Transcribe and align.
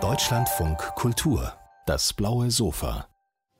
Deutschlandfunk 0.00 0.78
Kultur, 0.96 1.52
das 1.86 2.12
blaue 2.12 2.50
Sofa. 2.50 3.06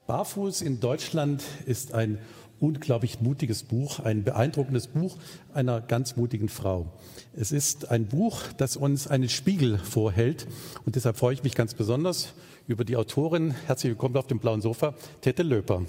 Barfuß 0.08 0.60
in 0.60 0.80
Deutschland 0.80 1.44
ist 1.66 1.94
ein 1.94 2.18
unglaublich 2.58 3.20
mutiges 3.20 3.62
Buch, 3.62 4.00
ein 4.00 4.24
beeindruckendes 4.24 4.88
Buch 4.88 5.18
einer 5.52 5.80
ganz 5.80 6.16
mutigen 6.16 6.48
Frau. 6.48 6.90
Es 7.32 7.52
ist 7.52 7.92
ein 7.92 8.08
Buch, 8.08 8.40
das 8.56 8.76
uns 8.76 9.06
einen 9.06 9.28
Spiegel 9.28 9.78
vorhält 9.78 10.48
und 10.84 10.96
deshalb 10.96 11.16
freue 11.16 11.34
ich 11.34 11.44
mich 11.44 11.54
ganz 11.54 11.74
besonders 11.74 12.34
über 12.66 12.84
die 12.84 12.96
Autorin. 12.96 13.54
Herzlich 13.66 13.90
willkommen 13.90 14.16
auf 14.16 14.26
dem 14.26 14.40
blauen 14.40 14.60
Sofa, 14.60 14.94
Tette 15.20 15.44
Löper. 15.44 15.82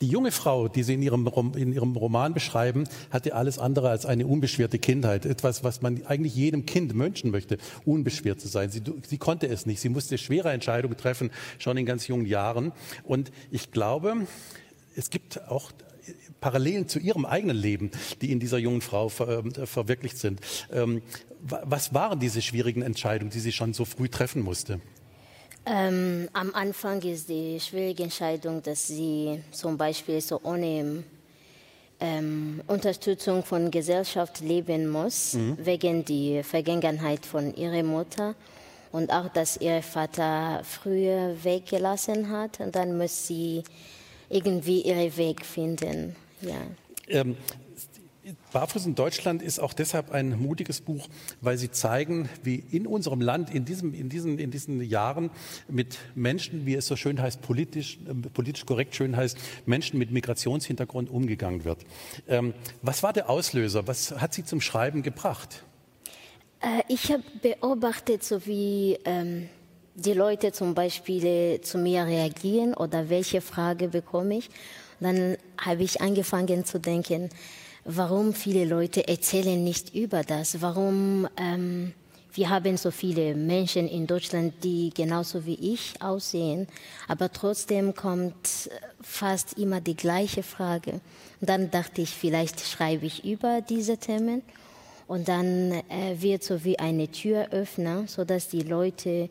Die 0.00 0.08
junge 0.08 0.32
Frau, 0.32 0.68
die 0.68 0.82
Sie 0.82 0.94
in 0.94 1.02
Ihrem, 1.02 1.30
in 1.56 1.74
Ihrem 1.74 1.94
Roman 1.94 2.32
beschreiben, 2.32 2.84
hatte 3.10 3.34
alles 3.34 3.58
andere 3.58 3.90
als 3.90 4.06
eine 4.06 4.26
unbeschwerte 4.26 4.78
Kindheit. 4.78 5.26
Etwas, 5.26 5.62
was 5.62 5.82
man 5.82 6.06
eigentlich 6.06 6.34
jedem 6.34 6.64
Kind 6.64 6.94
wünschen 6.94 7.30
möchte, 7.30 7.58
unbeschwert 7.84 8.40
zu 8.40 8.48
sein. 8.48 8.70
Sie, 8.70 8.82
sie 9.06 9.18
konnte 9.18 9.46
es 9.46 9.66
nicht. 9.66 9.80
Sie 9.80 9.90
musste 9.90 10.16
schwere 10.16 10.52
Entscheidungen 10.52 10.96
treffen, 10.96 11.30
schon 11.58 11.76
in 11.76 11.84
ganz 11.84 12.06
jungen 12.06 12.24
Jahren. 12.24 12.72
Und 13.04 13.30
ich 13.50 13.72
glaube, 13.72 14.26
es 14.96 15.10
gibt 15.10 15.46
auch 15.48 15.70
Parallelen 16.40 16.88
zu 16.88 16.98
ihrem 16.98 17.26
eigenen 17.26 17.56
Leben, 17.56 17.90
die 18.22 18.32
in 18.32 18.40
dieser 18.40 18.56
jungen 18.56 18.80
Frau 18.80 19.10
ver, 19.10 19.44
äh, 19.44 19.66
verwirklicht 19.66 20.16
sind. 20.16 20.40
Ähm, 20.72 21.02
was 21.42 21.92
waren 21.92 22.18
diese 22.18 22.40
schwierigen 22.40 22.80
Entscheidungen, 22.80 23.30
die 23.30 23.40
sie 23.40 23.52
schon 23.52 23.74
so 23.74 23.84
früh 23.84 24.08
treffen 24.08 24.42
musste? 24.42 24.80
Ähm, 25.66 26.28
am 26.32 26.54
Anfang 26.54 27.02
ist 27.02 27.28
die 27.28 27.60
schwierige 27.60 28.04
Entscheidung, 28.04 28.62
dass 28.62 28.86
sie 28.88 29.42
zum 29.52 29.76
Beispiel 29.76 30.20
so 30.20 30.40
ohne 30.42 31.04
ähm, 32.00 32.62
Unterstützung 32.66 33.44
von 33.44 33.70
Gesellschaft 33.70 34.40
leben 34.40 34.88
muss, 34.88 35.34
mhm. 35.34 35.58
wegen 35.60 36.04
der 36.04 36.44
Vergangenheit 36.44 37.26
von 37.26 37.54
ihrer 37.54 37.82
Mutter 37.82 38.34
und 38.90 39.12
auch, 39.12 39.28
dass 39.28 39.58
ihr 39.58 39.82
Vater 39.82 40.62
früher 40.64 41.36
weggelassen 41.44 42.30
hat 42.30 42.60
und 42.60 42.74
dann 42.74 42.96
muss 42.96 43.26
sie 43.26 43.62
irgendwie 44.28 44.80
ihren 44.80 45.16
Weg 45.16 45.44
finden. 45.44 46.16
Ja. 46.40 46.56
Ähm, 47.08 47.36
Barfuß 48.52 48.86
in 48.86 48.94
Deutschland 48.94 49.42
ist 49.42 49.58
auch 49.58 49.72
deshalb 49.72 50.10
ein 50.10 50.40
mutiges 50.40 50.80
Buch, 50.80 51.08
weil 51.40 51.56
sie 51.58 51.70
zeigen, 51.70 52.28
wie 52.42 52.56
in 52.56 52.86
unserem 52.86 53.20
Land 53.20 53.54
in, 53.54 53.64
diesem, 53.64 53.94
in, 53.94 54.08
diesen, 54.08 54.38
in 54.38 54.50
diesen 54.50 54.82
Jahren 54.82 55.30
mit 55.68 55.98
Menschen, 56.14 56.66
wie 56.66 56.74
es 56.74 56.86
so 56.86 56.96
schön 56.96 57.20
heißt, 57.20 57.42
politisch, 57.42 57.98
äh, 58.08 58.14
politisch 58.14 58.66
korrekt 58.66 58.94
schön 58.94 59.16
heißt, 59.16 59.38
Menschen 59.66 59.98
mit 59.98 60.10
Migrationshintergrund 60.10 61.10
umgegangen 61.10 61.64
wird. 61.64 61.84
Ähm, 62.28 62.54
was 62.82 63.02
war 63.02 63.12
der 63.12 63.30
Auslöser? 63.30 63.86
Was 63.86 64.12
hat 64.12 64.34
Sie 64.34 64.44
zum 64.44 64.60
Schreiben 64.60 65.02
gebracht? 65.02 65.64
Äh, 66.60 66.82
ich 66.88 67.10
habe 67.10 67.22
beobachtet, 67.42 68.22
so 68.22 68.46
wie 68.46 68.98
ähm, 69.04 69.48
die 69.94 70.12
Leute 70.12 70.52
zum 70.52 70.74
Beispiel 70.74 71.24
äh, 71.26 71.60
zu 71.60 71.78
mir 71.78 72.04
reagieren 72.04 72.74
oder 72.74 73.08
welche 73.08 73.40
Frage 73.40 73.88
bekomme 73.88 74.38
ich. 74.38 74.50
dann 75.00 75.36
habe 75.58 75.82
ich 75.82 76.00
angefangen 76.00 76.64
zu 76.64 76.78
denken, 76.78 77.30
warum 77.84 78.34
viele 78.34 78.64
Leute 78.64 79.08
erzählen 79.08 79.62
nicht 79.62 79.94
über 79.94 80.22
das, 80.22 80.60
warum 80.60 81.28
ähm, 81.36 81.92
wir 82.32 82.48
haben 82.48 82.76
so 82.76 82.90
viele 82.90 83.34
Menschen 83.34 83.88
in 83.88 84.06
Deutschland, 84.06 84.54
die 84.62 84.90
genauso 84.94 85.44
wie 85.46 85.54
ich 85.54 86.00
aussehen, 86.00 86.68
aber 87.08 87.32
trotzdem 87.32 87.94
kommt 87.94 88.70
fast 89.02 89.58
immer 89.58 89.80
die 89.80 89.96
gleiche 89.96 90.42
Frage. 90.42 91.00
Und 91.40 91.48
dann 91.48 91.70
dachte 91.70 92.02
ich, 92.02 92.10
vielleicht 92.10 92.60
schreibe 92.60 93.06
ich 93.06 93.24
über 93.24 93.60
diese 93.62 93.96
Themen 93.96 94.42
und 95.08 95.28
dann 95.28 95.72
äh, 95.72 96.14
wird 96.20 96.44
so 96.44 96.64
wie 96.64 96.78
eine 96.78 97.08
Tür 97.08 97.48
öffnen, 97.50 98.06
sodass 98.06 98.48
die 98.48 98.62
Leute 98.62 99.28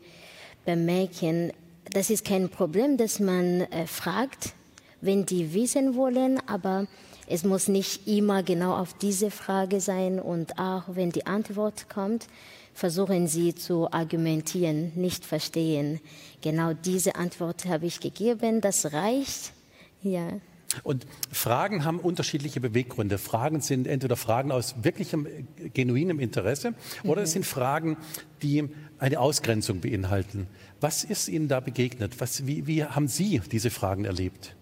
bemerken, 0.66 1.52
das 1.90 2.10
ist 2.10 2.24
kein 2.24 2.50
Problem, 2.50 2.98
dass 2.98 3.18
man 3.18 3.62
äh, 3.62 3.86
fragt, 3.86 4.52
wenn 5.00 5.24
die 5.24 5.54
wissen 5.54 5.94
wollen, 5.94 6.38
aber 6.46 6.86
es 7.30 7.44
muss 7.44 7.68
nicht 7.68 8.08
immer 8.08 8.42
genau 8.42 8.76
auf 8.76 8.92
diese 8.94 9.30
Frage 9.30 9.80
sein 9.80 10.18
und 10.18 10.58
auch 10.58 10.84
wenn 10.88 11.10
die 11.10 11.26
Antwort 11.26 11.88
kommt, 11.88 12.26
versuchen 12.74 13.28
Sie 13.28 13.54
zu 13.54 13.90
argumentieren, 13.92 14.92
nicht 14.96 15.24
verstehen. 15.24 16.00
Genau 16.40 16.72
diese 16.72 17.14
Antwort 17.14 17.66
habe 17.66 17.86
ich 17.86 18.00
gegeben, 18.00 18.60
das 18.60 18.92
reicht. 18.92 19.52
Ja. 20.02 20.28
Und 20.82 21.06
Fragen 21.30 21.84
haben 21.84 21.98
unterschiedliche 22.00 22.60
Beweggründe. 22.60 23.18
Fragen 23.18 23.60
sind 23.60 23.86
entweder 23.86 24.16
Fragen 24.16 24.50
aus 24.50 24.76
wirklichem, 24.82 25.26
genuinem 25.74 26.20
Interesse 26.20 26.74
oder 27.04 27.20
mhm. 27.20 27.24
es 27.24 27.32
sind 27.32 27.46
Fragen, 27.46 27.96
die 28.42 28.68
eine 28.98 29.20
Ausgrenzung 29.20 29.80
beinhalten. 29.80 30.48
Was 30.80 31.04
ist 31.04 31.28
Ihnen 31.28 31.48
da 31.48 31.60
begegnet? 31.60 32.20
Was, 32.20 32.46
wie, 32.46 32.66
wie 32.66 32.84
haben 32.84 33.08
Sie 33.08 33.40
diese 33.50 33.70
Fragen 33.70 34.04
erlebt? 34.04 34.56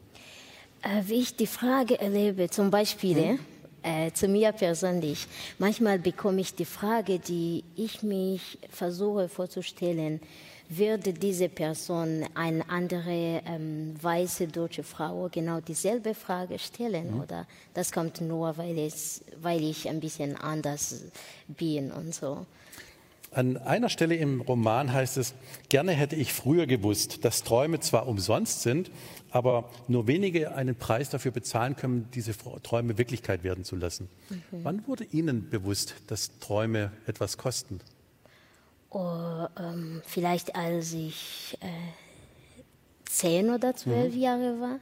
Äh, 0.82 1.02
wie 1.06 1.20
ich 1.20 1.34
die 1.34 1.46
Frage 1.46 1.98
erlebe, 2.00 2.48
zum 2.50 2.70
Beispiel 2.70 3.16
mhm. 3.16 3.38
äh, 3.82 4.12
zu 4.12 4.28
mir 4.28 4.52
persönlich, 4.52 5.26
manchmal 5.58 5.98
bekomme 5.98 6.40
ich 6.40 6.54
die 6.54 6.64
Frage, 6.64 7.18
die 7.18 7.64
ich 7.74 8.02
mich 8.02 8.58
versuche 8.70 9.28
vorzustellen, 9.28 10.20
würde 10.68 11.12
diese 11.14 11.48
Person 11.48 12.26
eine 12.34 12.68
andere 12.68 13.42
ähm, 13.46 13.94
weiße 14.00 14.48
deutsche 14.48 14.84
Frau 14.84 15.28
genau 15.32 15.60
dieselbe 15.60 16.14
Frage 16.14 16.58
stellen 16.58 17.14
mhm. 17.14 17.20
oder 17.22 17.46
das 17.74 17.90
kommt 17.90 18.20
nur, 18.20 18.56
weil, 18.58 18.78
es, 18.78 19.24
weil 19.40 19.64
ich 19.64 19.88
ein 19.88 20.00
bisschen 20.00 20.36
anders 20.36 21.04
bin 21.48 21.90
und 21.90 22.14
so. 22.14 22.46
An 23.30 23.58
einer 23.58 23.88
Stelle 23.88 24.16
im 24.16 24.40
Roman 24.40 24.92
heißt 24.92 25.18
es, 25.18 25.34
gerne 25.68 25.92
hätte 25.92 26.16
ich 26.16 26.32
früher 26.32 26.66
gewusst, 26.66 27.24
dass 27.24 27.42
Träume 27.42 27.78
zwar 27.80 28.08
umsonst 28.08 28.62
sind, 28.62 28.90
aber 29.30 29.70
nur 29.86 30.06
wenige 30.06 30.54
einen 30.54 30.76
Preis 30.76 31.10
dafür 31.10 31.32
bezahlen 31.32 31.76
können, 31.76 32.08
diese 32.14 32.32
Träume 32.62 32.96
Wirklichkeit 32.96 33.44
werden 33.44 33.64
zu 33.64 33.76
lassen. 33.76 34.08
Mhm. 34.30 34.38
Wann 34.62 34.86
wurde 34.86 35.04
Ihnen 35.04 35.50
bewusst, 35.50 35.94
dass 36.06 36.38
Träume 36.38 36.92
etwas 37.06 37.36
kosten? 37.36 37.80
Oh, 38.90 39.46
ähm, 39.58 40.00
vielleicht 40.06 40.56
als 40.56 40.94
ich 40.94 41.58
äh, 41.60 41.66
zehn 43.04 43.50
oder 43.50 43.76
zwölf 43.76 44.14
mhm. 44.14 44.20
Jahre 44.20 44.60
war. 44.60 44.78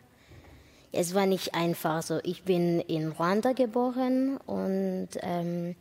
Es 0.92 1.14
war 1.14 1.26
nicht 1.26 1.54
einfach 1.54 2.02
so. 2.02 2.20
Ich 2.22 2.44
bin 2.44 2.80
in 2.80 3.08
Rwanda 3.12 3.52
geboren 3.52 4.38
und 4.46 5.08
ähm, 5.20 5.74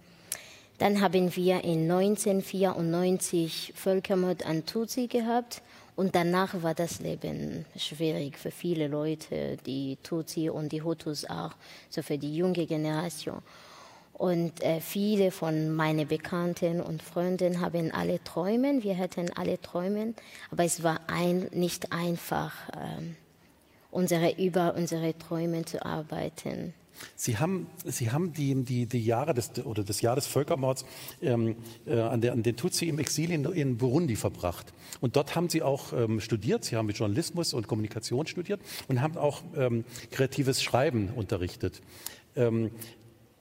dann 0.77 1.01
haben 1.01 1.35
wir 1.35 1.63
in 1.63 1.89
1994 1.89 3.73
Völkermord 3.75 4.45
an 4.45 4.65
Tutsi 4.65 5.07
gehabt 5.07 5.61
und 5.95 6.15
danach 6.15 6.61
war 6.61 6.73
das 6.73 6.99
Leben 6.99 7.65
schwierig 7.77 8.37
für 8.37 8.51
viele 8.51 8.87
Leute, 8.87 9.57
die 9.65 9.97
Tutsi 10.03 10.49
und 10.49 10.71
die 10.73 10.81
Hutus 10.81 11.25
auch, 11.25 11.51
so 11.89 12.01
für 12.01 12.17
die 12.17 12.35
junge 12.35 12.65
Generation. 12.65 13.41
Und 14.13 14.63
äh, 14.63 14.79
viele 14.79 15.31
von 15.31 15.73
meinen 15.75 16.07
Bekannten 16.07 16.79
und 16.79 17.01
Freunden 17.01 17.59
haben 17.59 17.91
alle 17.91 18.23
Träumen, 18.23 18.83
wir 18.83 18.97
hatten 18.97 19.29
alle 19.35 19.61
Träumen, 19.61 20.15
aber 20.51 20.63
es 20.63 20.83
war 20.83 21.01
ein, 21.07 21.49
nicht 21.51 21.91
einfach, 21.91 22.69
äh, 22.69 23.01
unsere, 23.91 24.31
über 24.31 24.75
unsere 24.75 25.17
Träume 25.17 25.63
zu 25.65 25.85
arbeiten. 25.85 26.73
Sie 27.15 27.37
haben, 27.37 27.67
Sie 27.85 28.11
haben 28.11 28.33
die, 28.33 28.55
die, 28.63 28.85
die 28.85 29.03
Jahre 29.03 29.33
des, 29.33 29.51
oder 29.65 29.83
das 29.83 30.01
Jahr 30.01 30.15
des 30.15 30.27
Völkermords 30.27 30.85
ähm, 31.21 31.55
äh, 31.85 31.99
an, 31.99 32.21
der, 32.21 32.33
an 32.33 32.43
den 32.43 32.55
Tutsi 32.55 32.87
im 32.87 32.99
Exil 32.99 33.31
in, 33.31 33.45
in, 33.45 33.77
Burundi 33.77 34.15
verbracht. 34.15 34.73
Und 35.01 35.15
dort 35.15 35.35
haben 35.35 35.49
Sie 35.49 35.61
auch 35.61 35.93
ähm, 35.93 36.19
studiert. 36.19 36.63
Sie 36.63 36.75
haben 36.75 36.89
Journalismus 36.89 37.53
und 37.53 37.67
Kommunikation 37.67 38.27
studiert 38.27 38.61
und 38.87 39.01
haben 39.01 39.17
auch 39.17 39.43
ähm, 39.55 39.85
kreatives 40.11 40.63
Schreiben 40.63 41.09
unterrichtet. 41.15 41.81
Ähm, 42.35 42.71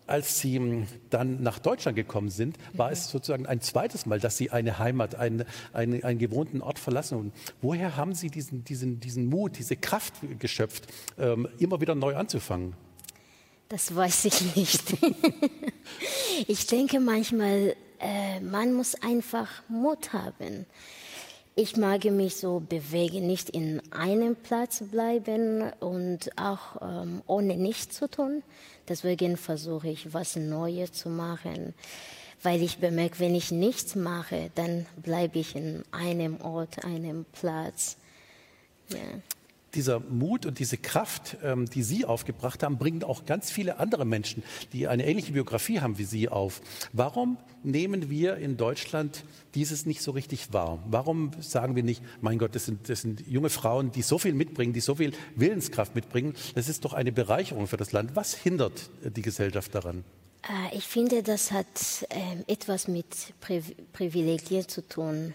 als 0.07 0.41
Sie 0.41 0.57
ähm, 0.57 0.87
dann 1.11 1.43
nach 1.43 1.59
Deutschland 1.59 1.97
gekommen 1.97 2.29
sind, 2.29 2.59
war 2.73 2.93
es 2.93 3.09
sozusagen 3.09 3.47
ein 3.47 3.61
zweites 3.61 4.07
Mal, 4.07 4.21
dass 4.21 4.37
Sie 4.37 4.51
eine 4.51 4.79
Heimat, 4.79 5.15
einen, 5.15 5.45
einen, 5.73 6.05
einen 6.05 6.19
gewohnten 6.19 6.61
Ort 6.61 6.79
verlassen 6.79 7.19
haben. 7.19 7.33
Woher 7.63 7.97
haben 7.97 8.15
Sie 8.15 8.29
diesen, 8.29 8.65
diesen, 8.65 9.01
diesen 9.01 9.27
Mut, 9.27 9.59
diese 9.59 9.77
Kraft 9.77 10.15
geschöpft, 10.39 10.87
ähm, 11.19 11.49
immer 11.59 11.81
wieder 11.81 11.95
neu 11.95 12.17
anzufangen? 12.17 12.75
Das 13.69 13.95
weiß 13.95 14.27
ich 14.27 14.57
nicht. 14.57 14.83
ich 16.47 16.67
denke 16.67 17.01
manchmal, 17.01 17.75
äh, 17.99 18.41
man 18.41 18.75
muss 18.75 18.95
einfach 18.97 19.49
Mut 19.69 20.13
haben. 20.13 20.67
Ich 21.57 21.77
mag 21.77 22.05
mich 22.05 22.37
so 22.37 22.61
bewegen, 22.61 23.29
nicht 23.29 23.51
in 23.51 23.81
einem 23.93 24.35
Platz 24.35 24.83
bleiben 24.91 25.73
und 25.79 26.31
auch 26.37 26.83
ähm, 26.83 27.23
ohne 27.27 27.57
nichts 27.57 27.97
zu 27.97 28.11
tun. 28.11 28.43
Deswegen 28.89 29.37
versuche 29.37 29.89
ich, 29.89 30.13
was 30.13 30.35
Neues 30.35 30.93
zu 30.93 31.09
machen, 31.09 31.73
weil 32.43 32.61
ich 32.61 32.79
bemerke, 32.79 33.21
wenn 33.21 33.37
ich 33.37 33.53
nichts 33.53 33.95
mache, 33.95 34.51
dann 34.57 34.87
bleibe 34.97 35.39
ich 35.39 35.55
in 35.55 35.85
einem 35.93 36.41
Ort, 36.41 36.85
einem 36.85 37.25
Platz. 37.33 37.97
Ja. 38.89 38.99
Dieser 39.75 40.01
Mut 40.01 40.47
und 40.47 40.59
diese 40.59 40.77
Kraft, 40.77 41.37
ähm, 41.43 41.67
die 41.67 41.83
Sie 41.83 42.05
aufgebracht 42.05 42.63
haben, 42.63 42.79
bringen 42.79 43.03
auch 43.03 43.27
ganz 43.27 43.51
viele 43.51 43.79
andere 43.79 44.05
Menschen, 44.05 44.43
die 44.73 44.89
eine 44.89 45.07
ähnliche 45.07 45.33
Biografie 45.33 45.81
haben 45.81 45.99
wie 45.99 46.05
Sie, 46.05 46.29
auf. 46.29 46.61
Warum 46.93 47.37
nehmen 47.63 48.11
wir 48.11 48.37
in 48.37 48.57
Deutschland 48.57 49.25
dieses 49.55 49.87
nicht 49.87 50.03
so 50.03 50.13
richtig 50.13 50.53
wahr? 50.53 50.79
Warum 50.87 51.31
sagen 51.41 51.77
wir 51.77 51.83
nicht, 51.83 52.03
mein 52.21 52.39
Gott, 52.39 52.55
das 52.55 52.65
sind, 52.67 52.89
das 52.89 53.03
sind 53.03 53.27
junge 53.27 53.51
Frauen, 53.51 53.93
die 53.93 54.03
so 54.03 54.19
viel 54.19 54.35
mitbringen, 54.35 54.73
die 54.73 54.81
so 54.81 54.95
viel 54.95 55.13
Willenskraft 55.37 55.95
mitbringen? 55.95 56.35
Das 56.55 56.69
ist 56.69 56.85
doch 56.85 56.93
eine 56.93 57.13
Bereicherung 57.13 57.67
für 57.67 57.77
das 57.77 57.93
Land. 57.93 58.17
Was 58.17 58.35
hindert 58.35 58.91
die 59.05 59.23
Gesellschaft 59.23 59.75
daran? 59.75 60.05
Äh, 60.49 60.77
ich 60.77 60.87
finde, 60.87 61.23
das 61.23 61.53
hat 61.53 62.07
ähm, 62.11 62.45
etwas 62.47 62.89
mit 62.89 63.35
Privilegien 63.93 64.69
zu 64.69 64.87
tun. 64.87 65.35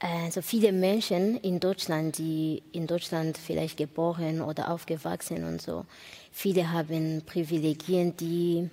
Also 0.00 0.40
viele 0.40 0.72
Menschen 0.72 1.36
in 1.40 1.60
Deutschland, 1.60 2.16
die 2.16 2.62
in 2.72 2.86
Deutschland 2.86 3.36
vielleicht 3.36 3.76
geboren 3.76 4.40
oder 4.40 4.70
aufgewachsen 4.70 5.44
und 5.44 5.60
so, 5.60 5.84
viele 6.32 6.72
haben 6.72 7.22
Privilegien, 7.26 8.16
die 8.16 8.70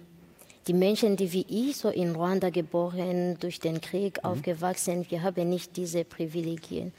die 0.68 0.74
Menschen, 0.74 1.16
die 1.16 1.32
wie 1.32 1.46
ich 1.50 1.78
so 1.78 1.90
in 1.90 2.16
Ruanda 2.16 2.50
geboren, 2.50 3.38
durch 3.40 3.60
den 3.60 3.80
Krieg 3.82 4.20
mhm. 4.24 4.30
aufgewachsen, 4.30 5.06
wir 5.10 5.24
haben 5.24 5.50
nicht 5.50 5.78
diese 5.78 6.04
Privilegien. 6.04 6.94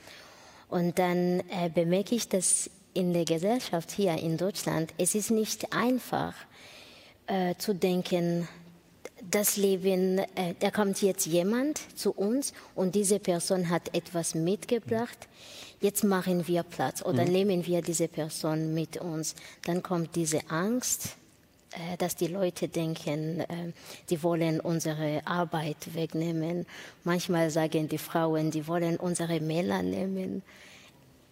Und 0.68 0.98
dann 0.98 1.40
äh, 1.50 1.70
bemerke 1.72 2.14
ich, 2.14 2.28
dass 2.28 2.70
in 2.94 3.12
der 3.12 3.24
Gesellschaft 3.24 3.90
hier 3.90 4.14
in 4.14 4.36
Deutschland 4.36 4.92
es 4.98 5.14
ist 5.14 5.30
nicht 5.30 5.72
einfach 5.72 6.34
äh, 7.26 7.54
zu 7.56 7.74
denken, 7.74 8.48
das 9.30 9.56
Leben, 9.56 10.18
äh, 10.18 10.54
da 10.58 10.70
kommt 10.70 11.02
jetzt 11.02 11.26
jemand 11.26 11.80
zu 11.96 12.12
uns 12.12 12.52
und 12.74 12.94
diese 12.94 13.18
Person 13.18 13.68
hat 13.68 13.94
etwas 13.94 14.34
mitgebracht. 14.34 15.28
Jetzt 15.80 16.04
machen 16.04 16.46
wir 16.48 16.62
Platz 16.62 17.02
oder 17.02 17.24
mhm. 17.24 17.32
nehmen 17.32 17.66
wir 17.66 17.82
diese 17.82 18.08
Person 18.08 18.74
mit 18.74 18.96
uns. 18.96 19.34
Dann 19.64 19.82
kommt 19.82 20.16
diese 20.16 20.40
Angst, 20.50 21.16
äh, 21.72 21.96
dass 21.98 22.16
die 22.16 22.28
Leute 22.28 22.68
denken, 22.68 23.40
äh, 23.40 23.72
die 24.08 24.22
wollen 24.22 24.60
unsere 24.60 25.26
Arbeit 25.26 25.94
wegnehmen. 25.94 26.66
Manchmal 27.04 27.50
sagen 27.50 27.88
die 27.88 27.98
Frauen, 27.98 28.50
die 28.50 28.66
wollen 28.66 28.96
unsere 28.96 29.40
Männer 29.40 29.82
nehmen. 29.82 30.42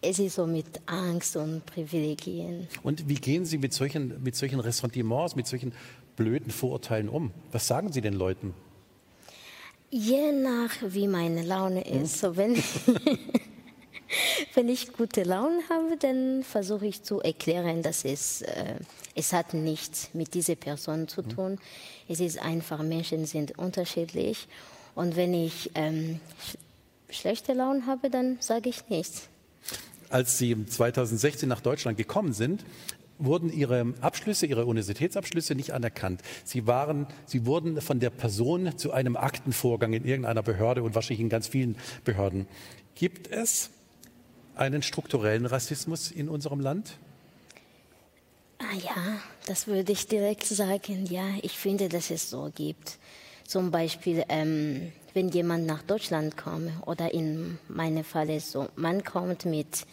Es 0.03 0.19
ist 0.19 0.37
so 0.37 0.47
mit 0.47 0.67
Angst 0.87 1.37
und 1.37 1.65
Privilegien. 1.65 2.69
Und 2.83 3.09
wie 3.09 3.15
gehen 3.15 3.45
Sie 3.45 3.59
mit 3.59 3.73
solchen, 3.73 4.23
mit 4.23 4.37
solchen 4.37 4.61
Ressentiments, 4.61 5.35
mit 5.35 5.47
solchen 5.47 5.73
blöden 6.17 6.51
Vorurteilen 6.51 7.09
um? 7.09 7.31
Was 7.53 7.67
sagen 7.67 7.93
Sie 7.93 8.01
den 8.01 8.15
Leuten? 8.15 8.55
Je 9.91 10.33
nach 10.33 10.73
wie 10.83 11.07
meine 11.07 11.43
Laune 11.43 11.85
hm? 11.85 12.03
ist. 12.03 12.23
Hm? 12.23 12.35
So, 12.35 12.37
wenn, 12.37 12.57
wenn 14.55 14.69
ich 14.69 14.93
gute 14.93 15.23
Laune 15.23 15.61
habe, 15.71 15.97
dann 15.97 16.43
versuche 16.43 16.87
ich 16.87 17.03
zu 17.03 17.21
erklären, 17.21 17.83
dass 17.83 18.05
es, 18.05 18.43
äh, 18.43 18.75
es 19.15 19.33
hat 19.33 19.55
nichts 19.55 20.11
mit 20.13 20.35
dieser 20.35 20.57
Person 20.57 21.07
zu 21.09 21.23
hm? 21.23 21.29
tun. 21.29 21.53
Hm? 21.53 21.59
Es 22.09 22.21
ist 22.21 22.41
einfach, 22.41 22.83
Menschen 22.83 23.27
sind 23.27 23.59
unterschiedlich. 23.59 24.49
Und 24.95 25.15
wenn 25.15 25.35
ich 25.35 25.71
ähm, 25.75 26.21
sch 26.45 26.57
schlechte 27.09 27.53
Laune 27.53 27.87
habe, 27.87 28.11
dann 28.11 28.37
sage 28.41 28.69
ich 28.69 28.89
nichts. 28.89 29.29
Als 30.09 30.39
Sie 30.39 30.67
2016 30.67 31.49
nach 31.49 31.61
Deutschland 31.61 31.97
gekommen 31.97 32.33
sind, 32.33 32.65
wurden 33.19 33.53
ihre 33.53 33.95
Abschlüsse, 34.01 34.47
ihre 34.47 34.67
Universitätsabschlüsse 34.67 35.55
nicht 35.55 35.73
anerkannt. 35.73 36.23
Sie 36.45 36.67
waren, 36.67 37.07
sie 37.25 37.47
wurden 37.47 37.81
von 37.81 38.01
der 38.01 38.11
Person 38.11 38.77
zu 38.77 38.93
einem 38.93 39.17
Aktenvorgang 39.17 39.93
in 39.93 40.05
irgendeiner 40.05 40.43
Behörde 40.43 40.83
und 40.83 40.95
wahrscheinlich 40.95 41.21
in 41.21 41.29
ganz 41.29 41.49
vielen 41.49 41.77
Behörden. 42.05 42.47
Gibt 42.95 43.29
es 43.31 43.71
einen 44.55 44.83
strukturellen 44.83 45.47
Rassismus 45.47 46.11
in 46.11 46.29
unserem 46.29 46.61
Land? 46.61 46.99
Ah 48.59 48.77
ja, 48.83 49.21
das 49.47 49.67
würde 49.67 49.93
ich 49.93 50.07
direkt 50.07 50.47
sagen. 50.47 51.07
Ja, 51.11 51.27
ich 51.43 51.59
finde, 51.59 51.89
dass 51.89 52.11
es 52.11 52.31
so 52.31 52.51
gibt. 52.55 52.99
Zum 53.47 53.71
Beispiel, 53.71 54.25
ähm, 54.29 54.93
wenn 55.15 55.29
jemand 55.29 55.67
nach 55.67 55.83
Deutschland 55.83 56.37
kommt 56.37 56.73
oder 56.87 57.13
in 57.13 57.59
meinem 57.69 58.03
Fall 58.03 58.41
so, 58.41 58.69
man 58.77 59.05
kommt 59.05 59.45
mit 59.45 59.87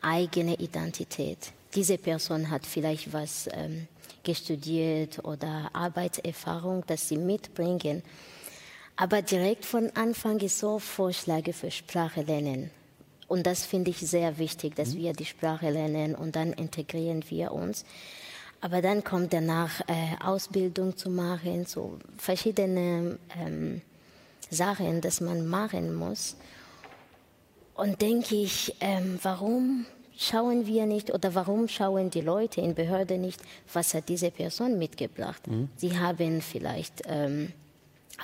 eigener 0.00 0.58
Identität 0.58 1.52
diese 1.76 1.98
Person 1.98 2.50
hat 2.50 2.66
vielleicht 2.66 3.12
was 3.12 3.48
ähm, 3.52 3.86
gestudiert 4.24 5.24
oder 5.24 5.70
Arbeitserfahrung, 5.72 6.82
das 6.86 7.08
sie 7.08 7.18
mitbringen. 7.18 8.02
Aber 8.96 9.22
direkt 9.22 9.64
von 9.64 9.90
Anfang 9.94 10.40
ist 10.40 10.58
so 10.58 10.78
Vorschläge 10.78 11.52
für 11.52 11.70
Sprache 11.70 12.22
lernen. 12.22 12.70
Und 13.28 13.46
das 13.46 13.66
finde 13.66 13.90
ich 13.90 13.98
sehr 13.98 14.38
wichtig, 14.38 14.74
dass 14.74 14.94
mhm. 14.94 14.98
wir 14.98 15.12
die 15.12 15.26
Sprache 15.26 15.70
lernen 15.70 16.14
und 16.14 16.34
dann 16.34 16.52
integrieren 16.52 17.22
wir 17.28 17.52
uns. 17.52 17.84
Aber 18.60 18.80
dann 18.80 19.04
kommt 19.04 19.32
danach 19.32 19.80
äh, 19.86 20.24
Ausbildung 20.24 20.96
zu 20.96 21.10
machen, 21.10 21.66
so 21.66 21.98
verschiedene 22.16 23.18
ähm, 23.38 23.82
Sachen, 24.50 25.02
dass 25.02 25.20
man 25.20 25.46
machen 25.46 25.94
muss. 25.94 26.36
Und 27.74 28.00
denke 28.00 28.34
ich, 28.36 28.74
ähm, 28.80 29.18
warum 29.22 29.84
schauen 30.16 30.66
wir 30.66 30.86
nicht 30.86 31.12
oder 31.12 31.34
warum 31.34 31.68
schauen 31.68 32.10
die 32.10 32.20
Leute 32.20 32.60
in 32.60 32.74
Behörden 32.74 33.20
nicht, 33.20 33.40
was 33.72 33.94
hat 33.94 34.08
diese 34.08 34.30
Person 34.30 34.78
mitgebracht? 34.78 35.46
Mhm. 35.46 35.68
Sie 35.76 35.98
haben 35.98 36.40
vielleicht 36.40 37.02
ähm, 37.06 37.52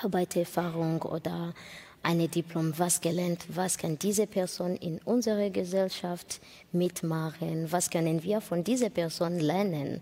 Arbeitserfahrung 0.01 1.01
oder 1.03 1.53
eine 2.01 2.27
Diplom, 2.27 2.73
was 2.77 2.99
gelernt, 2.99 3.45
was 3.47 3.77
kann 3.77 3.97
diese 3.97 4.27
Person 4.27 4.75
in 4.75 4.99
unserer 5.05 5.49
Gesellschaft 5.49 6.41
mitmachen, 6.71 7.71
was 7.71 7.89
können 7.89 8.23
wir 8.23 8.41
von 8.41 8.63
dieser 8.63 8.89
Person 8.89 9.39
lernen? 9.39 10.01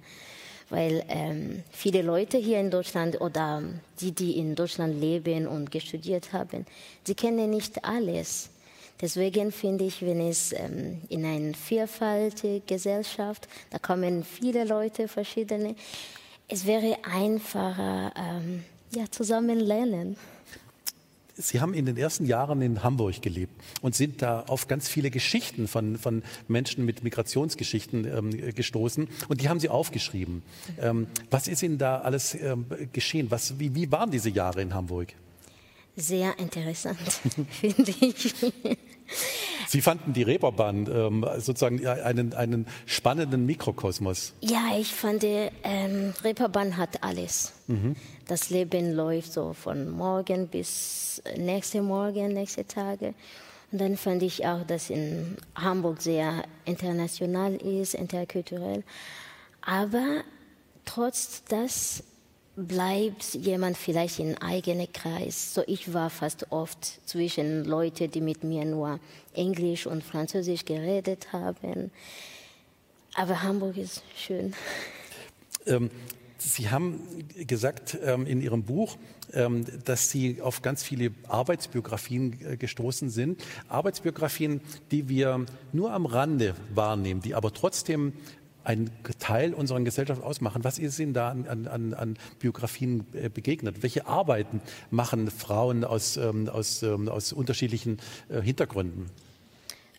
Weil 0.69 1.03
ähm, 1.09 1.63
viele 1.69 2.01
Leute 2.01 2.37
hier 2.37 2.59
in 2.59 2.71
Deutschland 2.71 3.19
oder 3.21 3.61
die, 3.99 4.13
die 4.13 4.37
in 4.37 4.55
Deutschland 4.55 4.99
leben 4.99 5.45
und 5.45 5.69
gestudiert 5.69 6.33
haben, 6.33 6.65
sie 7.03 7.13
kennen 7.13 7.49
nicht 7.49 7.83
alles. 7.83 8.49
Deswegen 9.01 9.51
finde 9.51 9.85
ich, 9.85 10.01
wenn 10.03 10.21
es 10.21 10.53
ähm, 10.53 11.01
in 11.09 11.25
eine 11.25 11.53
vielfältige 11.55 12.61
Gesellschaft, 12.61 13.47
da 13.71 13.79
kommen 13.79 14.23
viele 14.23 14.63
Leute, 14.63 15.07
verschiedene, 15.07 15.75
es 16.47 16.65
wäre 16.65 16.97
einfacher, 17.03 18.13
ähm, 18.15 18.63
ja, 18.93 19.05
zusammen 19.09 19.59
lernen. 19.59 20.17
Sie 21.37 21.59
haben 21.59 21.73
in 21.73 21.85
den 21.85 21.97
ersten 21.97 22.25
Jahren 22.25 22.61
in 22.61 22.83
Hamburg 22.83 23.21
gelebt 23.21 23.53
und 23.81 23.95
sind 23.95 24.21
da 24.21 24.41
auf 24.41 24.67
ganz 24.67 24.87
viele 24.87 25.09
Geschichten 25.09 25.67
von, 25.67 25.97
von 25.97 26.21
Menschen 26.47 26.85
mit 26.85 27.03
Migrationsgeschichten 27.03 28.05
ähm, 28.05 28.53
gestoßen 28.53 29.07
und 29.27 29.41
die 29.41 29.49
haben 29.49 29.59
Sie 29.59 29.69
aufgeschrieben. 29.69 30.43
Ähm, 30.79 31.07
was 31.31 31.47
ist 31.47 31.63
Ihnen 31.63 31.77
da 31.77 32.01
alles 32.01 32.35
ähm, 32.35 32.65
geschehen? 32.93 33.31
Was, 33.31 33.57
wie, 33.57 33.73
wie 33.73 33.91
waren 33.91 34.11
diese 34.11 34.29
Jahre 34.29 34.61
in 34.61 34.73
Hamburg? 34.73 35.13
Sehr 35.95 36.37
interessant, 36.37 36.99
finde 37.49 37.93
ich. 37.99 38.35
Sie 39.67 39.81
fanden 39.81 40.13
die 40.13 40.23
Reeperbahn 40.23 40.89
ähm, 40.91 41.25
sozusagen 41.37 41.85
einen, 41.87 42.33
einen 42.33 42.67
spannenden 42.85 43.45
Mikrokosmos. 43.45 44.33
Ja, 44.41 44.77
ich 44.77 44.93
fand, 44.93 45.23
ähm, 45.23 46.13
Reeperbahn 46.23 46.75
hat 46.77 47.03
alles. 47.03 47.53
Mhm. 47.67 47.95
Das 48.27 48.49
Leben 48.49 48.93
läuft 48.93 49.31
so 49.31 49.53
von 49.53 49.89
morgen 49.89 50.47
bis 50.47 51.21
nächste 51.37 51.81
Morgen, 51.81 52.33
nächste 52.33 52.65
Tage. 52.65 53.13
Und 53.71 53.79
dann 53.79 53.95
fand 53.95 54.23
ich 54.23 54.45
auch, 54.45 54.65
dass 54.65 54.89
in 54.89 55.37
Hamburg 55.55 56.01
sehr 56.01 56.43
international 56.65 57.55
ist, 57.55 57.93
interkulturell. 57.93 58.83
Aber 59.61 60.23
trotz 60.83 61.43
das 61.45 62.03
bleibt 62.55 63.33
jemand 63.33 63.77
vielleicht 63.77 64.19
in 64.19 64.37
eigenem 64.37 64.91
Kreis. 64.91 65.53
So 65.53 65.63
ich 65.67 65.93
war 65.93 66.09
fast 66.09 66.51
oft 66.51 67.07
zwischen 67.07 67.65
Leuten, 67.65 68.11
die 68.11 68.21
mit 68.21 68.43
mir 68.43 68.65
nur 68.65 68.99
Englisch 69.33 69.87
und 69.87 70.03
Französisch 70.03 70.65
geredet 70.65 71.31
haben. 71.31 71.91
Aber 73.15 73.41
Hamburg 73.41 73.77
ist 73.77 74.03
schön. 74.15 74.53
Ähm, 75.65 75.89
Sie 76.37 76.69
haben 76.69 76.99
gesagt 77.45 77.99
ähm, 78.03 78.25
in 78.25 78.41
Ihrem 78.41 78.63
Buch, 78.63 78.97
ähm, 79.31 79.63
dass 79.85 80.09
Sie 80.09 80.41
auf 80.41 80.63
ganz 80.63 80.81
viele 80.81 81.11
Arbeitsbiografien 81.27 82.39
äh, 82.43 82.57
gestoßen 82.57 83.11
sind. 83.11 83.43
Arbeitsbiografien, 83.67 84.61
die 84.89 85.07
wir 85.07 85.45
nur 85.71 85.93
am 85.93 86.07
Rande 86.07 86.55
wahrnehmen, 86.73 87.21
die 87.21 87.35
aber 87.35 87.53
trotzdem 87.53 88.13
ein 88.63 88.89
Teil 89.19 89.53
unserer 89.53 89.79
Gesellschaft 89.81 90.21
ausmachen. 90.21 90.63
Was 90.63 90.79
ist 90.79 90.99
Ihnen 90.99 91.13
da 91.13 91.29
an, 91.29 91.67
an, 91.67 91.93
an 91.93 92.17
Biografien 92.39 93.05
äh, 93.13 93.29
begegnet? 93.29 93.81
Welche 93.81 94.07
Arbeiten 94.07 94.61
machen 94.89 95.29
Frauen 95.31 95.83
aus, 95.83 96.17
ähm, 96.17 96.49
aus, 96.49 96.83
ähm, 96.83 97.09
aus 97.09 97.33
unterschiedlichen 97.33 97.97
äh, 98.29 98.41
Hintergründen? 98.41 99.09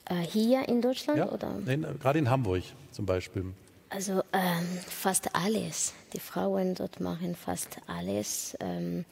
Äh, 0.04 0.16
hier 0.16 0.68
in 0.68 0.80
Deutschland? 0.80 1.18
Ja, 1.18 1.30
oder? 1.30 1.58
Nein, 1.64 1.86
gerade 2.00 2.18
in 2.18 2.30
Hamburg 2.30 2.62
zum 2.90 3.06
Beispiel. 3.06 3.46
Also 3.90 4.22
ähm, 4.32 4.66
fast 4.86 5.34
alles. 5.34 5.92
Die 6.14 6.20
Frauen 6.20 6.74
dort 6.74 7.00
machen 7.00 7.34
fast 7.34 7.76
alles. 7.86 8.56
Ähm, 8.60 9.04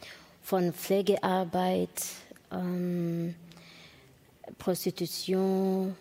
von 0.43 0.73
Pflegearbeit, 0.73 1.89
ähm, 2.51 3.35
Prostitution 4.59 5.95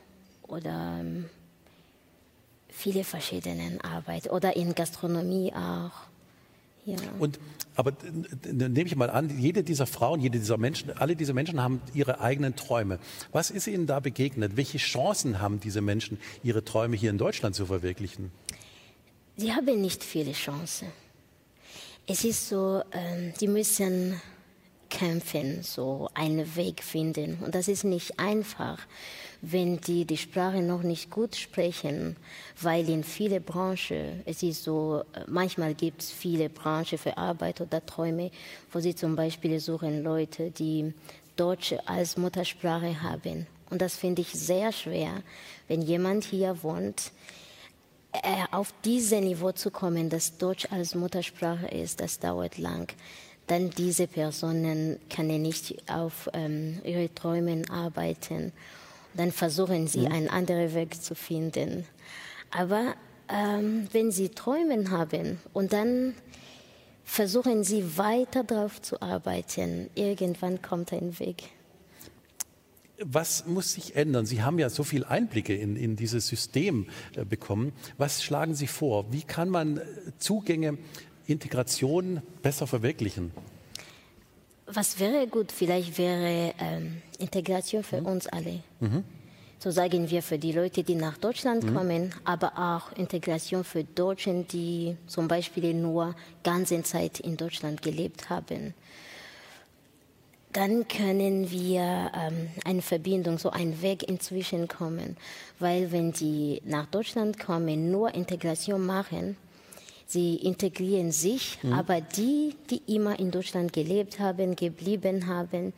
oder 0.48 0.98
ähm, 1.02 1.30
viele 2.80 3.04
verschiedene 3.04 3.78
Arbeit 3.84 4.32
oder 4.32 4.56
in 4.56 4.74
Gastronomie 4.74 5.52
auch. 5.54 5.92
Ja. 6.86 6.96
Und 7.20 7.40
aber 7.76 7.94
nehme 8.52 8.88
ich 8.88 8.96
mal 8.96 9.10
an, 9.10 9.40
jede 9.40 9.64
dieser 9.64 9.86
Frauen, 9.86 10.20
jede 10.20 10.40
dieser 10.40 10.58
Menschen, 10.58 10.92
alle 10.98 11.16
diese 11.16 11.34
Menschen 11.34 11.62
haben 11.62 11.82
ihre 11.94 12.20
eigenen 12.20 12.56
Träume. 12.56 13.00
Was 13.32 13.52
ist 13.52 13.68
ihnen 13.68 13.86
da 13.86 14.00
begegnet? 14.00 14.58
Welche 14.58 14.80
Chancen 14.80 15.40
haben 15.40 15.60
diese 15.60 15.82
Menschen, 15.82 16.18
ihre 16.44 16.64
Träume 16.66 16.96
hier 16.96 17.10
in 17.10 17.18
Deutschland 17.18 17.56
zu 17.56 17.66
verwirklichen? 17.66 18.32
Sie 19.38 19.54
haben 19.54 19.82
nicht 19.82 20.04
viele 20.04 20.32
Chancen. 20.32 20.88
Es 22.08 22.24
ist 22.24 22.50
so, 22.50 22.82
äh, 22.92 23.32
die 23.40 23.48
müssen 23.48 24.20
kämpfen, 24.90 25.64
so 25.64 26.10
einen 26.14 26.56
Weg 26.56 26.84
finden. 26.84 27.38
Und 27.44 27.56
das 27.56 27.68
ist 27.68 27.84
nicht 27.84 28.20
einfach 28.20 28.80
wenn 29.42 29.80
die 29.80 30.06
die 30.06 30.18
Sprache 30.18 30.62
noch 30.62 30.84
nicht 30.84 31.10
gut 31.10 31.36
sprechen, 31.36 32.18
weil 32.62 32.90
in 32.90 33.04
viele 33.04 33.40
Branchen, 33.40 34.22
es 34.26 34.44
ist 34.44 34.64
so, 34.64 35.04
manchmal 35.28 35.74
gibt 35.74 36.02
es 36.02 36.12
viele 36.12 36.50
Branchen 36.50 36.98
für 36.98 37.18
Arbeit 37.18 37.62
oder 37.62 37.86
Träume, 37.86 38.32
wo 38.72 38.80
sie 38.80 38.96
zum 38.96 39.16
Beispiel 39.16 39.60
suchen 39.60 40.04
Leute, 40.04 40.52
die 40.52 40.94
Deutsch 41.36 41.74
als 41.86 42.18
Muttersprache 42.18 43.02
haben. 43.02 43.48
Und 43.70 43.82
das 43.82 43.96
finde 43.96 44.22
ich 44.22 44.30
sehr 44.30 44.72
schwer, 44.72 45.24
wenn 45.68 45.82
jemand 45.82 46.26
hier 46.26 46.62
wohnt, 46.64 47.12
äh, 48.12 48.44
auf 48.52 48.74
dieses 48.84 49.22
Niveau 49.22 49.52
zu 49.52 49.70
kommen, 49.72 50.10
dass 50.10 50.38
Deutsch 50.38 50.68
als 50.72 50.96
Muttersprache 50.96 51.68
ist, 51.68 52.02
das 52.02 52.20
dauert 52.20 52.58
lang. 52.58 52.92
Dann 53.50 53.70
diese 53.72 54.08
Personen 54.08 54.98
können 55.14 55.42
nicht 55.42 55.76
auf 55.92 56.30
ähm, 56.34 56.80
ihre 56.86 57.14
Träume 57.14 57.64
arbeiten 57.70 58.54
dann 59.16 59.32
versuchen 59.32 59.88
sie, 59.88 60.02
mhm. 60.02 60.12
einen 60.12 60.30
anderen 60.30 60.74
Weg 60.74 61.02
zu 61.02 61.16
finden. 61.16 61.86
Aber 62.52 62.96
ähm, 63.28 63.88
wenn 63.92 64.12
sie 64.12 64.30
Träume 64.30 64.90
haben 64.90 65.40
und 65.54 65.74
dann 65.74 66.16
versuchen 67.04 67.64
sie 67.64 67.98
weiter 67.98 68.44
darauf 68.44 68.82
zu 68.82 69.02
arbeiten, 69.02 69.90
irgendwann 69.96 70.62
kommt 70.62 70.94
ein 70.94 71.20
Weg. 71.20 71.44
Was 73.02 73.46
muss 73.46 73.74
sich 73.74 73.96
ändern? 73.96 74.26
Sie 74.26 74.44
haben 74.44 74.60
ja 74.60 74.70
so 74.70 74.84
viele 74.84 75.08
Einblicke 75.08 75.56
in, 75.56 75.78
in 75.78 75.96
dieses 75.96 76.28
System 76.28 76.88
äh, 77.16 77.24
bekommen. 77.24 77.72
Was 77.98 78.22
schlagen 78.24 78.56
Sie 78.56 78.68
vor? 78.68 79.14
Wie 79.14 79.22
kann 79.22 79.50
man 79.50 79.80
Zugänge, 80.18 80.78
Integration 81.30 82.22
besser 82.42 82.68
verwirklichen? 82.68 83.32
Was 84.66 85.00
wäre 85.00 85.28
gut? 85.28 85.52
Vielleicht 85.52 85.98
wäre 85.98 86.54
ähm, 86.60 87.02
Integration 87.18 87.84
für 87.84 88.02
mhm. 88.02 88.08
uns 88.08 88.28
alle. 88.28 88.62
Mhm. 88.80 89.04
So 89.58 89.72
sagen 89.72 90.10
wir 90.10 90.22
für 90.22 90.38
die 90.38 90.54
Leute, 90.54 90.84
die 90.84 90.96
nach 90.96 91.18
Deutschland 91.18 91.64
mhm. 91.64 91.76
kommen, 91.76 92.16
aber 92.24 92.58
auch 92.58 92.96
Integration 92.98 93.64
für 93.64 93.84
Deutschen, 93.84 94.48
die 94.48 94.96
zum 95.08 95.28
Beispiel 95.28 95.74
nur 95.74 96.16
ganze 96.44 96.82
Zeit 96.84 97.20
in 97.20 97.36
Deutschland 97.36 97.82
gelebt 97.82 98.30
haben. 98.30 98.74
Dann 100.54 100.88
können 100.88 101.52
wir 101.52 102.12
ähm, 102.16 102.50
eine 102.64 102.82
Verbindung, 102.82 103.38
so 103.38 103.50
einen 103.50 103.82
Weg 103.82 104.04
inzwischen 104.04 104.68
kommen. 104.68 105.18
Weil 105.60 105.92
wenn 105.92 106.12
die 106.12 106.62
nach 106.64 106.86
Deutschland 106.88 107.38
kommen, 107.38 107.92
nur 107.92 108.16
Integration 108.16 108.86
machen, 108.86 109.36
Sie 110.12 110.38
integrieren 110.38 111.12
sich, 111.12 111.60
mhm. 111.62 111.72
aber 111.74 112.02
die, 112.02 112.56
die 112.72 112.82
immer 112.96 113.20
in 113.20 113.30
Deutschland 113.30 113.72
gelebt 113.72 114.20
haben, 114.20 114.56
geblieben 114.56 115.28
haben, 115.28 115.72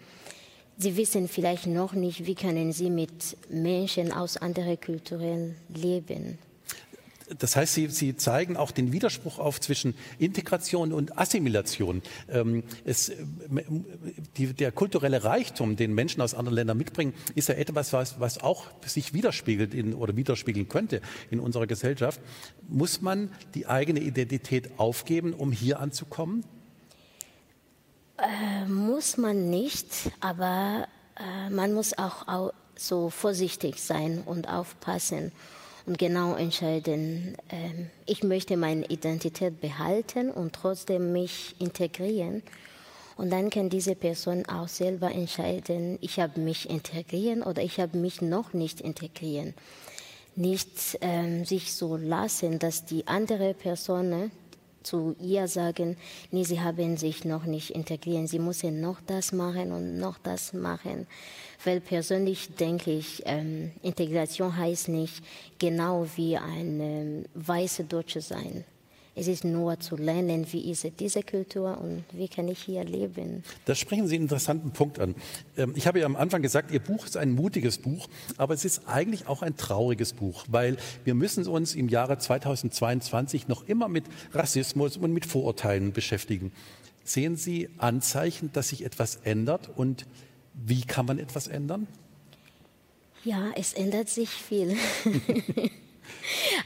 sie 0.77 0.95
wissen 0.95 1.27
vielleicht 1.27 1.67
noch 1.67 1.91
nicht, 1.91 2.25
wie 2.25 2.35
können 2.35 2.71
sie 2.71 2.89
mit 2.89 3.35
Menschen 3.49 4.13
aus 4.13 4.37
anderen 4.37 4.79
Kulturen 4.79 5.57
leben. 5.67 6.39
Das 7.37 7.55
heißt, 7.55 7.73
Sie, 7.73 7.87
Sie 7.87 8.15
zeigen 8.15 8.57
auch 8.57 8.71
den 8.71 8.91
Widerspruch 8.91 9.39
auf 9.39 9.59
zwischen 9.59 9.95
Integration 10.19 10.93
und 10.93 11.17
Assimilation. 11.17 12.01
Ähm, 12.29 12.63
es, 12.85 13.09
äh, 13.09 13.15
die, 14.37 14.53
der 14.53 14.71
kulturelle 14.71 15.23
Reichtum, 15.23 15.75
den 15.75 15.93
Menschen 15.93 16.21
aus 16.21 16.33
anderen 16.33 16.55
Ländern 16.55 16.77
mitbringen, 16.77 17.13
ist 17.35 17.49
ja 17.49 17.55
etwas, 17.55 17.93
was, 17.93 18.19
was 18.19 18.41
auch 18.41 18.67
sich 18.85 19.13
widerspiegelt 19.13 19.73
in, 19.73 19.93
oder 19.93 20.15
widerspiegeln 20.15 20.67
könnte 20.67 21.01
in 21.29 21.39
unserer 21.39 21.67
Gesellschaft. 21.67 22.19
Muss 22.67 23.01
man 23.01 23.31
die 23.53 23.67
eigene 23.67 23.99
Identität 23.99 24.71
aufgeben, 24.77 25.33
um 25.33 25.51
hier 25.51 25.79
anzukommen? 25.79 26.43
Äh, 28.17 28.65
muss 28.65 29.17
man 29.17 29.49
nicht, 29.49 30.11
aber 30.19 30.87
äh, 31.17 31.49
man 31.49 31.73
muss 31.73 31.97
auch, 31.97 32.27
auch 32.27 32.53
so 32.75 33.09
vorsichtig 33.09 33.81
sein 33.81 34.21
und 34.25 34.47
aufpassen 34.47 35.31
genau 35.85 36.35
entscheiden, 36.35 37.35
äh, 37.49 37.85
ich 38.05 38.23
möchte 38.23 38.57
meine 38.57 38.85
Identität 38.85 39.61
behalten 39.61 40.29
und 40.31 40.53
trotzdem 40.53 41.11
mich 41.11 41.55
integrieren. 41.59 42.43
Und 43.17 43.29
dann 43.29 43.49
kann 43.49 43.69
diese 43.69 43.95
Person 43.95 44.45
auch 44.47 44.67
selber 44.67 45.11
entscheiden, 45.11 45.97
ich 46.01 46.19
habe 46.19 46.39
mich 46.39 46.69
integrieren 46.69 47.43
oder 47.43 47.61
ich 47.61 47.79
habe 47.79 47.97
mich 47.97 48.21
noch 48.21 48.53
nicht 48.53 48.81
integrieren. 48.81 49.53
Nicht 50.35 50.97
ähm, 51.01 51.45
sich 51.45 51.73
so 51.73 51.97
lassen, 51.97 52.57
dass 52.57 52.85
die 52.85 53.07
andere 53.07 53.53
Person 53.53 54.31
zu 54.83 55.15
ihr 55.19 55.47
sagen, 55.47 55.97
nee, 56.31 56.43
sie 56.43 56.61
haben 56.61 56.97
sich 56.97 57.25
noch 57.25 57.45
nicht 57.45 57.71
integrieren, 57.71 58.27
sie 58.27 58.39
müssen 58.39 58.81
noch 58.81 58.99
das 59.05 59.31
machen 59.31 59.71
und 59.71 59.97
noch 59.97 60.17
das 60.17 60.53
machen. 60.53 61.07
Weil 61.63 61.79
persönlich 61.79 62.55
denke 62.55 62.91
ich, 62.91 63.21
ähm, 63.25 63.71
Integration 63.81 64.55
heißt 64.55 64.89
nicht 64.89 65.23
genau 65.59 66.07
wie 66.15 66.37
ein 66.37 66.79
ähm, 66.79 67.25
weiße 67.35 67.83
Deutsche 67.83 68.21
sein. 68.21 68.65
Es 69.13 69.27
ist 69.27 69.43
nur 69.43 69.77
zu 69.79 69.97
lernen, 69.97 70.45
wie 70.51 70.71
ist 70.71 70.87
diese 70.99 71.21
Kultur 71.21 71.77
und 71.81 72.05
wie 72.13 72.29
kann 72.29 72.47
ich 72.47 72.63
hier 72.63 72.85
leben. 72.85 73.43
Da 73.65 73.75
sprechen 73.75 74.07
Sie 74.07 74.15
einen 74.15 74.23
interessanten 74.23 74.71
Punkt 74.71 74.99
an. 74.99 75.15
Ähm, 75.57 75.73
ich 75.75 75.85
habe 75.85 75.99
ja 75.99 76.05
am 76.05 76.15
Anfang 76.15 76.41
gesagt, 76.41 76.71
Ihr 76.71 76.79
Buch 76.79 77.05
ist 77.05 77.17
ein 77.17 77.33
mutiges 77.33 77.77
Buch, 77.77 78.07
aber 78.37 78.53
es 78.53 78.63
ist 78.63 78.87
eigentlich 78.87 79.27
auch 79.27 79.41
ein 79.41 79.57
trauriges 79.57 80.13
Buch, 80.13 80.45
weil 80.47 80.77
wir 81.03 81.13
müssen 81.13 81.45
uns 81.45 81.75
im 81.75 81.89
Jahre 81.89 82.19
2022 82.19 83.49
noch 83.49 83.67
immer 83.67 83.89
mit 83.89 84.05
Rassismus 84.31 84.95
und 84.95 85.11
mit 85.11 85.25
Vorurteilen 85.25 85.91
beschäftigen. 85.91 86.53
Sehen 87.03 87.35
Sie 87.35 87.69
Anzeichen, 87.79 88.51
dass 88.53 88.69
sich 88.69 88.85
etwas 88.85 89.17
ändert 89.23 89.69
und 89.75 90.05
wie 90.53 90.83
kann 90.83 91.05
man 91.05 91.19
etwas 91.19 91.47
ändern? 91.47 91.87
Ja, 93.25 93.51
es 93.55 93.73
ändert 93.73 94.07
sich 94.07 94.29
viel. 94.29 94.77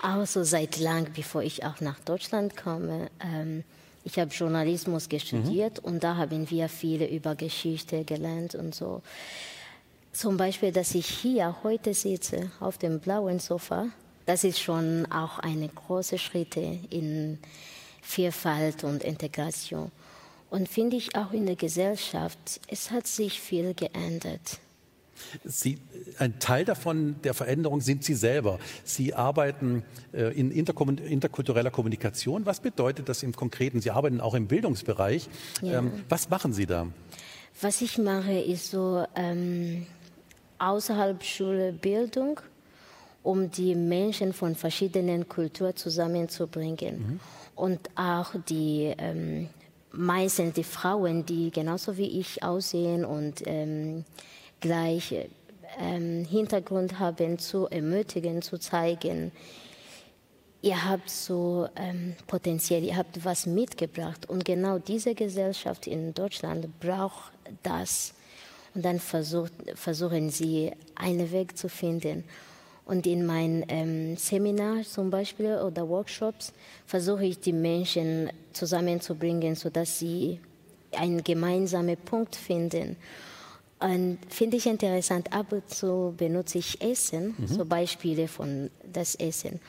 auch 0.02 0.26
so 0.26 0.44
seit 0.44 0.78
lang, 0.78 1.08
bevor 1.16 1.42
ich 1.44 1.64
auch 1.64 1.82
nach 1.82 2.00
Deutschland 2.00 2.56
komme. 2.56 3.10
Ähm, 3.20 3.64
ich 4.04 4.20
habe 4.20 4.32
Journalismus 4.32 5.06
studiert 5.06 5.82
mhm. 5.82 5.90
und 5.90 6.04
da 6.04 6.16
haben 6.16 6.50
wir 6.50 6.70
viele 6.70 7.08
über 7.10 7.36
Geschichte 7.36 8.04
gelernt 8.04 8.56
und 8.56 8.76
so. 8.76 9.02
Zum 10.14 10.38
Beispiel, 10.38 10.72
dass 10.72 10.96
ich 10.96 11.08
hier 11.08 11.56
heute 11.64 11.94
sitze 11.94 12.52
auf 12.60 12.78
dem 12.78 13.00
blauen 13.00 13.40
Sofa, 13.40 13.88
das 14.26 14.44
ist 14.44 14.60
schon 14.60 15.12
auch 15.12 15.40
eine 15.40 15.68
große 15.68 16.18
Schritte 16.18 16.80
in 16.90 17.40
Vielfalt 18.02 18.84
und 18.84 19.04
Integration. 19.04 19.92
Und 20.50 20.70
finde 20.70 20.96
ich 20.96 21.16
auch 21.16 21.32
in 21.32 21.46
der 21.46 21.56
Gesellschaft, 21.56 22.62
es 22.68 22.92
hat 22.92 23.08
sich 23.08 23.42
viel 23.42 23.74
geändert. 23.74 24.60
Sie, 25.44 25.78
ein 26.18 26.40
Teil 26.40 26.66
davon, 26.66 27.16
der 27.24 27.34
Veränderung, 27.34 27.82
sind 27.82 28.04
Sie 28.04 28.14
selber. 28.14 28.60
Sie 28.84 29.14
arbeiten 29.14 29.84
äh, 30.14 30.38
in 30.38 30.52
interkultureller 30.52 31.72
Kommunikation. 31.72 32.46
Was 32.46 32.60
bedeutet 32.60 33.10
das 33.10 33.24
im 33.24 33.34
Konkreten? 33.34 33.82
Sie 33.82 33.92
arbeiten 33.92 34.22
auch 34.22 34.34
im 34.34 34.48
Bildungsbereich. 34.48 35.30
Ja. 35.62 35.80
Ähm, 35.80 35.92
was 36.10 36.30
machen 36.30 36.54
Sie 36.54 36.66
da? 36.66 36.88
Was 37.62 37.82
ich 37.82 37.98
mache, 37.98 38.34
ist 38.34 38.72
so 38.72 39.06
ähm, 39.16 39.86
außerhalb 40.60 41.24
Schulbildung, 41.24 42.40
um 43.24 43.50
die 43.50 43.76
Menschen 43.76 44.34
von 44.34 44.56
verschiedenen 44.56 45.28
Kulturen 45.30 45.76
zusammenzubringen. 45.76 46.98
Mhm. 46.98 47.20
Und 47.56 47.90
auch 47.96 48.34
die 48.50 48.94
ähm, 48.98 49.48
meistens 49.98 50.54
die 50.54 50.64
Frauen, 50.64 51.26
die 51.26 51.52
genauso 51.52 51.98
wie 51.98 52.20
ich 52.20 52.44
aussehen 52.44 53.06
und 53.06 53.44
ähm, 53.46 54.06
gleiche 54.66 55.30
ähm, 55.80 56.26
Hintergrund 56.26 56.98
haben, 57.00 57.38
zu 57.38 57.68
ermutigen, 57.68 58.42
zu 58.42 58.58
zeigen, 58.58 59.32
ihr 60.62 60.84
habt 60.90 61.10
so 61.10 61.68
ähm, 61.76 62.16
Potenzial, 62.26 62.84
ihr 62.84 62.98
habt 62.98 63.24
was 63.24 63.46
mitgebracht. 63.46 64.28
Und 64.28 64.44
genau 64.44 64.80
diese 64.80 65.14
Gesellschaft 65.14 65.86
in 65.86 66.14
Deutschland 66.14 66.80
braucht 66.80 67.32
das. 67.62 68.14
Und 68.74 68.84
dann 68.84 69.00
versucht, 69.00 69.54
versuchen 69.76 70.32
sie, 70.32 70.72
einen 70.96 71.32
Weg 71.32 71.58
zu 71.58 71.70
finden. 71.70 72.24
Und 72.86 73.06
in 73.06 73.26
meinen 73.26 73.66
ähm, 73.68 74.18
Seminaren 74.18 74.84
zum 74.84 75.10
Beispiel 75.10 75.58
oder 75.58 75.88
Workshops 75.88 76.54
versuche 76.86 77.26
ich, 77.26 77.40
die 77.40 77.54
Menschen 77.54 78.32
zusammenzubringen, 78.54 79.56
sodass 79.56 80.00
sie 80.00 80.40
einen 80.92 81.24
gemeinsamen 81.24 81.98
Punkt 81.98 82.36
finden. 82.36 82.96
Und 83.80 84.20
finde 84.30 84.58
ich 84.58 84.68
interessant, 84.68 85.34
ab 85.34 85.52
und 85.52 85.70
zu 85.70 86.14
benutze 86.18 86.60
ich 86.60 86.82
Essen, 86.82 87.36
mhm. 87.38 87.48
so 87.48 87.66
Beispiele 87.66 88.28
von 88.28 88.70
das 88.92 89.16
Essen. 89.16 89.60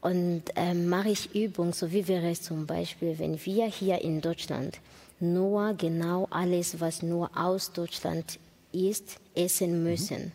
Und 0.00 0.44
ähm, 0.56 0.88
mache 0.88 1.10
ich 1.10 1.34
Übungen, 1.34 1.72
so 1.72 1.92
wie 1.92 2.08
wäre 2.08 2.30
es 2.30 2.42
zum 2.42 2.66
Beispiel, 2.66 3.18
wenn 3.18 3.44
wir 3.44 3.66
hier 3.66 4.00
in 4.00 4.20
Deutschland 4.20 4.80
nur 5.20 5.74
genau 5.74 6.26
alles, 6.30 6.80
was 6.80 7.02
nur 7.02 7.30
aus 7.36 7.72
Deutschland 7.72 8.38
ist, 8.72 9.18
essen 9.34 9.84
müssen, 9.84 10.24
mhm. 10.24 10.32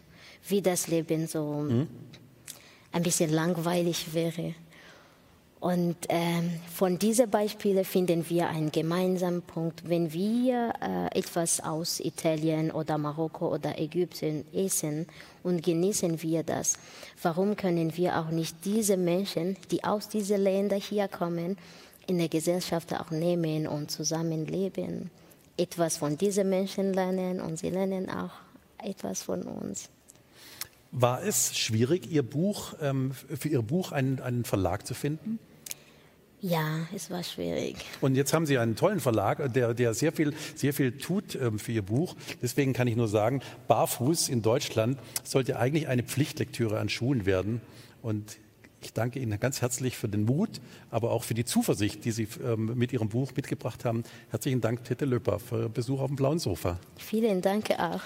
wie 0.48 0.62
das 0.62 0.88
Leben 0.88 1.28
so 1.28 1.44
mhm. 1.44 1.88
ein 2.92 3.04
bisschen 3.04 3.32
langweilig 3.32 4.14
wäre. 4.14 4.54
Und 5.66 5.96
ähm, 6.10 6.52
von 6.72 7.00
diesen 7.00 7.28
Beispielen 7.32 7.86
finden 7.86 8.30
wir 8.30 8.50
einen 8.50 8.72
gemeinsamen 8.72 9.42
Punkt. 9.42 9.90
Wenn 9.90 10.14
wir 10.14 10.74
äh, 10.80 11.18
etwas 11.18 11.60
aus 11.60 12.00
Italien 12.00 12.70
oder 12.70 13.00
Marokko 13.00 13.52
oder 13.52 13.80
Ägypten 13.80 14.46
essen 14.54 15.08
und 15.42 15.64
genießen 15.64 16.22
wir 16.22 16.44
das, 16.44 16.78
warum 17.24 17.56
können 17.56 17.98
wir 17.98 18.20
auch 18.20 18.30
nicht 18.30 18.58
diese 18.64 18.96
Menschen, 18.96 19.58
die 19.72 19.84
aus 19.84 20.08
diesen 20.08 20.44
Ländern 20.44 20.80
hier 20.80 21.08
kommen, 21.08 21.58
in 22.06 22.20
der 22.20 22.30
Gesellschaft 22.30 22.94
auch 22.94 23.10
nehmen 23.10 23.66
und 23.66 23.90
zusammenleben? 23.90 25.10
Etwas 25.58 25.98
von 25.98 26.16
diesen 26.16 26.48
Menschen 26.48 26.94
lernen 26.94 27.42
und 27.42 27.58
sie 27.58 27.72
lernen 27.72 28.08
auch 28.12 28.34
etwas 28.84 29.24
von 29.24 29.42
uns. 29.42 29.90
War 30.92 31.24
es 31.24 31.58
schwierig, 31.58 32.12
Ihr 32.12 32.22
Buch, 32.22 32.76
ähm, 32.82 33.14
für 33.14 33.50
Ihr 33.50 33.64
Buch 33.64 33.92
einen, 33.92 34.20
einen 34.20 34.46
Verlag 34.46 34.86
zu 34.86 34.94
finden? 34.94 35.40
Ja, 36.48 36.88
es 36.94 37.10
war 37.10 37.24
schwierig. 37.24 37.76
Und 38.02 38.14
jetzt 38.14 38.32
haben 38.32 38.46
Sie 38.46 38.60
einen 38.60 38.76
tollen 38.76 39.00
Verlag, 39.00 39.52
der, 39.52 39.74
der 39.74 39.96
sehr, 39.96 40.12
viel, 40.12 40.32
sehr 40.54 40.74
viel 40.74 40.96
tut 40.96 41.34
ähm, 41.34 41.58
für 41.58 41.72
Ihr 41.72 41.82
Buch. 41.82 42.16
Deswegen 42.40 42.72
kann 42.72 42.88
ich 42.88 42.96
nur 42.96 43.08
sagen, 43.08 43.42
Barfuß 43.68 44.30
in 44.30 44.44
Deutschland 44.44 45.00
sollte 45.24 45.58
eigentlich 45.58 45.88
eine 45.88 46.04
Pflichtlektüre 46.04 46.78
an 46.78 46.88
Schulen 46.88 47.26
werden. 47.26 47.62
Und 48.04 48.38
ich 48.80 48.94
danke 48.94 49.18
Ihnen 49.18 49.40
ganz 49.40 49.64
herzlich 49.64 49.98
für 49.98 50.08
den 50.08 50.26
Mut, 50.26 50.62
aber 50.92 51.10
auch 51.10 51.24
für 51.24 51.34
die 51.34 51.46
Zuversicht, 51.46 52.06
die 52.06 52.12
Sie 52.12 52.28
ähm, 52.44 52.74
mit 52.76 52.94
Ihrem 52.94 53.10
Buch 53.10 53.32
mitgebracht 53.36 53.84
haben. 53.84 54.04
Herzlichen 54.30 54.62
Dank, 54.62 54.84
Tete 54.84 55.06
Löpper, 55.06 55.40
für 55.40 55.68
Besuch 55.68 56.00
auf 56.00 56.12
dem 56.12 56.16
blauen 56.16 56.38
Sofa. 56.38 56.78
Vielen 56.98 57.42
Dank 57.42 57.72
auch. 57.72 58.02